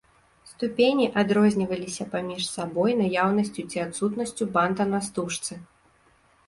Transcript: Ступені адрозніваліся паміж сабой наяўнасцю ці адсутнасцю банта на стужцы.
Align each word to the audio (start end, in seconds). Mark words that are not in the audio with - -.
Ступені 0.51 1.05
адрозніваліся 1.23 2.07
паміж 2.13 2.47
сабой 2.55 2.91
наяўнасцю 3.03 3.61
ці 3.71 3.77
адсутнасцю 3.87 4.43
банта 4.59 4.83
на 4.97 5.05
стужцы. 5.11 5.53